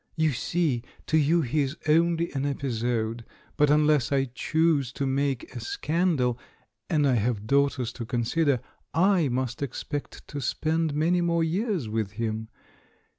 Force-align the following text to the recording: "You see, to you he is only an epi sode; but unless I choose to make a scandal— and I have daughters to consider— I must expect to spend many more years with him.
"You 0.15 0.31
see, 0.31 0.81
to 1.05 1.15
you 1.15 1.43
he 1.43 1.61
is 1.61 1.77
only 1.87 2.31
an 2.31 2.43
epi 2.43 2.71
sode; 2.71 3.23
but 3.55 3.69
unless 3.69 4.11
I 4.11 4.25
choose 4.33 4.91
to 4.93 5.05
make 5.05 5.53
a 5.55 5.59
scandal— 5.59 6.39
and 6.89 7.05
I 7.07 7.13
have 7.13 7.45
daughters 7.45 7.93
to 7.93 8.05
consider— 8.07 8.61
I 9.15 9.27
must 9.29 9.61
expect 9.61 10.27
to 10.29 10.41
spend 10.41 10.95
many 10.95 11.21
more 11.21 11.43
years 11.43 11.87
with 11.87 12.13
him. 12.13 12.47